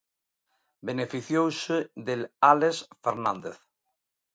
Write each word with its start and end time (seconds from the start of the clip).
Beneficiouse 0.87 1.77
del 2.07 2.21
Álex 2.53 2.73
Fernández. 3.03 3.57